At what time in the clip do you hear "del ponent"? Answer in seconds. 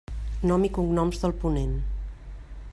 1.25-1.77